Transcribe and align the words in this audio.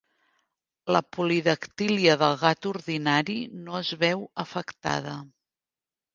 La 0.95 1.01
polidactília 1.17 2.15
del 2.21 2.33
gat 2.45 2.69
ordinari 2.71 3.37
no 3.69 3.77
es 3.83 3.93
veu 4.07 4.27
afectada. 4.47 5.17